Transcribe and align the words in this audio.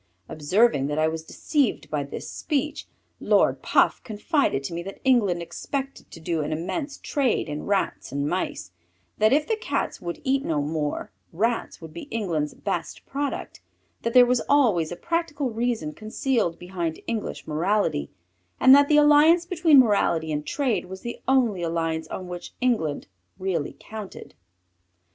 Observing 0.27 0.87
that 0.87 0.97
I 0.97 1.07
was 1.07 1.21
deceived 1.23 1.91
by 1.91 2.03
this 2.03 2.27
speech, 2.27 2.87
Lord 3.19 3.61
Puff 3.61 4.01
confided 4.03 4.63
to 4.63 4.73
me 4.73 4.81
that 4.81 4.99
England 5.03 5.43
expected 5.43 6.09
to 6.09 6.19
do 6.19 6.41
an 6.41 6.51
immense 6.51 6.97
trade 6.97 7.47
in 7.47 7.67
Rats 7.67 8.11
and 8.11 8.27
Mice; 8.27 8.71
that 9.19 9.31
if 9.31 9.47
the 9.47 9.55
Cats 9.55 10.01
would 10.01 10.19
eat 10.23 10.43
no 10.43 10.59
more, 10.59 11.11
Rats 11.31 11.81
would 11.81 11.93
be 11.93 12.07
England's 12.09 12.55
best 12.55 13.05
product; 13.05 13.61
that 14.01 14.15
there 14.15 14.25
was 14.25 14.41
always 14.49 14.91
a 14.91 14.95
practical 14.95 15.51
reason 15.51 15.93
concealed 15.93 16.57
behind 16.57 16.99
English 17.05 17.45
morality; 17.45 18.09
and 18.59 18.73
that 18.73 18.87
the 18.87 18.97
alliance 18.97 19.45
between 19.45 19.77
morality 19.79 20.31
and 20.31 20.47
trade 20.47 20.85
was 20.85 21.01
the 21.01 21.19
only 21.27 21.61
alliance 21.61 22.07
on 22.07 22.27
which 22.27 22.55
England 22.59 23.05
really 23.37 23.75
counted. 23.79 24.33